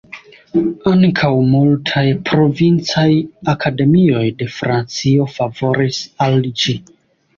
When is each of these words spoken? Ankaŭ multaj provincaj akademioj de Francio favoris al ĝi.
Ankaŭ 0.91 1.29
multaj 1.49 2.03
provincaj 2.31 3.05
akademioj 3.55 4.25
de 4.41 4.49
Francio 4.57 5.29
favoris 5.39 6.01
al 6.27 6.41
ĝi. 6.65 6.77